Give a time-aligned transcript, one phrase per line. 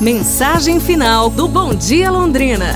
[0.00, 2.74] Mensagem final do Bom Dia Londrina.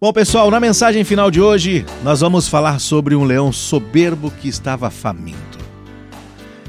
[0.00, 4.48] Bom, pessoal, na mensagem final de hoje, nós vamos falar sobre um leão soberbo que
[4.48, 5.60] estava faminto.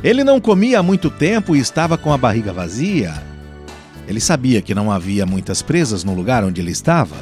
[0.03, 3.11] Ele não comia há muito tempo e estava com a barriga vazia.
[4.07, 7.15] Ele sabia que não havia muitas presas no lugar onde ele estava.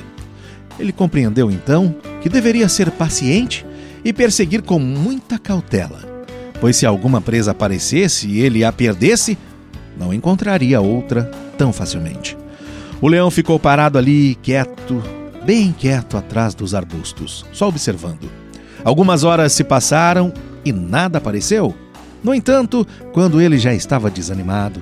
[0.77, 3.65] Ele compreendeu então que deveria ser paciente
[4.03, 6.25] e perseguir com muita cautela,
[6.59, 9.37] pois se alguma presa aparecesse e ele a perdesse,
[9.99, 12.37] não encontraria outra tão facilmente.
[13.01, 15.03] O leão ficou parado ali, quieto,
[15.45, 18.29] bem quieto atrás dos arbustos, só observando.
[18.83, 20.33] Algumas horas se passaram
[20.63, 21.75] e nada apareceu.
[22.23, 24.81] No entanto, quando ele já estava desanimado,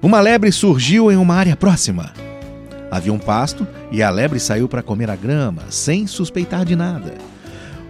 [0.00, 2.12] uma lebre surgiu em uma área próxima.
[2.90, 7.14] Havia um pasto e a lebre saiu para comer a grama, sem suspeitar de nada.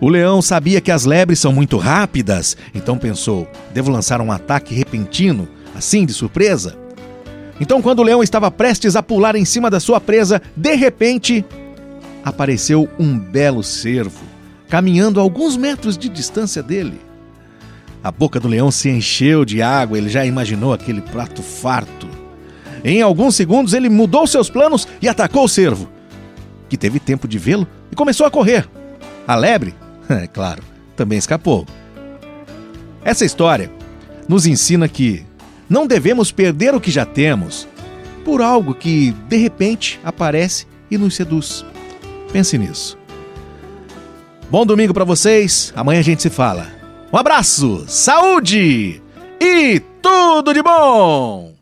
[0.00, 4.74] O leão sabia que as lebres são muito rápidas, então pensou: devo lançar um ataque
[4.74, 5.48] repentino,
[5.82, 6.78] assim de surpresa?
[7.60, 11.44] Então, quando o leão estava prestes a pular em cima da sua presa, de repente
[12.24, 14.24] apareceu um belo cervo,
[14.68, 17.00] caminhando a alguns metros de distância dele.
[18.02, 22.08] A boca do leão se encheu de água, ele já imaginou aquele prato farto.
[22.84, 25.88] Em alguns segundos, ele mudou seus planos e atacou o cervo,
[26.68, 28.68] que teve tempo de vê-lo e começou a correr.
[29.26, 29.74] A lebre,
[30.08, 30.62] é claro,
[30.94, 31.66] também escapou.
[33.04, 33.70] Essa história
[34.28, 35.24] nos ensina que
[35.72, 37.66] não devemos perder o que já temos
[38.26, 41.64] por algo que de repente aparece e nos seduz.
[42.30, 42.98] Pense nisso.
[44.50, 45.72] Bom domingo para vocês.
[45.74, 46.70] Amanhã a gente se fala.
[47.10, 49.02] Um abraço, saúde
[49.40, 51.61] e tudo de bom!